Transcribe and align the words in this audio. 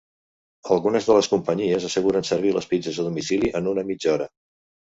Algunes 0.75 1.09
de 1.09 1.17
les 1.17 1.29
companyies 1.33 1.85
asseguren 1.91 2.27
servir 2.31 2.55
les 2.57 2.69
pizzes 2.73 2.99
a 2.99 3.07
domicili 3.11 3.55
en 3.63 3.73
una 3.77 3.87
mitja 3.95 4.13
hora. 4.19 4.33